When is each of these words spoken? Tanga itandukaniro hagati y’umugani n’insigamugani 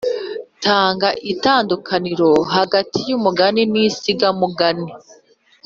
Tanga 0.65 1.07
itandukaniro 1.33 2.31
hagati 2.55 2.97
y’umugani 3.09 3.61
n’insigamugani 3.71 4.89